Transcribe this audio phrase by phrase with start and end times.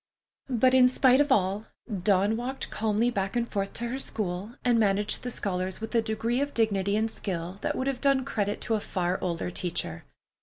[0.49, 1.67] But in spite of all,
[2.01, 6.01] Dawn walked calmly back and forth to her school, and managed the scholars with a
[6.01, 10.05] degree of dignity and skill that would have done credit to a far older teacher.